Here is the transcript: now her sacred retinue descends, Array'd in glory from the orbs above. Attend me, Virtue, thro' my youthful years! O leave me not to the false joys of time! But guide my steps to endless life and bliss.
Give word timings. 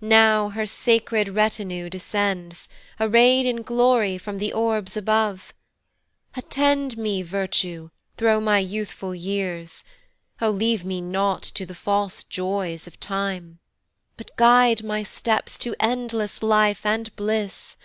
now 0.00 0.50
her 0.50 0.64
sacred 0.66 1.28
retinue 1.30 1.90
descends, 1.90 2.68
Array'd 3.00 3.44
in 3.44 3.62
glory 3.62 4.16
from 4.16 4.38
the 4.38 4.52
orbs 4.52 4.96
above. 4.96 5.52
Attend 6.36 6.96
me, 6.96 7.22
Virtue, 7.22 7.90
thro' 8.16 8.40
my 8.40 8.60
youthful 8.60 9.16
years! 9.16 9.82
O 10.40 10.48
leave 10.48 10.84
me 10.84 11.00
not 11.00 11.42
to 11.42 11.66
the 11.66 11.74
false 11.74 12.22
joys 12.22 12.86
of 12.86 13.00
time! 13.00 13.58
But 14.16 14.36
guide 14.36 14.84
my 14.84 15.02
steps 15.02 15.58
to 15.58 15.74
endless 15.80 16.40
life 16.40 16.86
and 16.86 17.10
bliss. 17.16 17.76